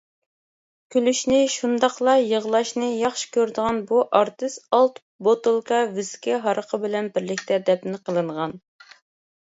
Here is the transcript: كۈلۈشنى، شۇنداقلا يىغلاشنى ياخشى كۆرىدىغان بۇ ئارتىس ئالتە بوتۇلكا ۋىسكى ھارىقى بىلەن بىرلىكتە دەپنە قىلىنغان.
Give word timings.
كۈلۈشنى، 0.93 1.41
شۇنداقلا 1.55 2.15
يىغلاشنى 2.21 2.89
ياخشى 3.01 3.29
كۆرىدىغان 3.37 3.81
بۇ 3.91 4.01
ئارتىس 4.21 4.57
ئالتە 4.79 5.05
بوتۇلكا 5.29 5.83
ۋىسكى 5.99 6.43
ھارىقى 6.47 6.81
بىلەن 6.87 7.15
بىرلىكتە 7.19 7.61
دەپنە 7.71 8.01
قىلىنغان. 8.09 8.61